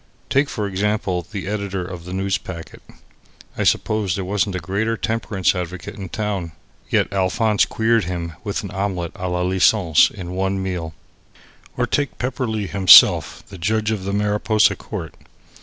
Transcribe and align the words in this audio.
Take, 0.31 0.49
for 0.49 0.65
example, 0.65 1.27
the 1.31 1.45
editor 1.45 1.85
of 1.85 2.05
the 2.05 2.11
Newspacket. 2.11 2.81
I 3.55 3.63
suppose 3.63 4.15
there 4.15 4.25
wasn't 4.25 4.55
a 4.55 4.59
greater 4.59 4.97
temperance 4.97 5.53
advocate 5.53 5.93
in 5.93 6.09
town. 6.09 6.53
Yet 6.89 7.13
Alphonse 7.13 7.65
queered 7.65 8.05
him 8.05 8.33
with 8.43 8.63
an 8.63 8.71
Omelette 8.71 9.11
a 9.13 9.29
la 9.29 9.41
License 9.43 10.09
in 10.09 10.31
one 10.31 10.59
meal. 10.63 10.95
Or 11.77 11.85
take 11.85 12.17
Pepperleigh 12.17 12.65
himself, 12.67 13.43
the 13.49 13.59
judge 13.59 13.91
of 13.91 14.03
the 14.03 14.11
Mariposa 14.11 14.75
court. 14.75 15.13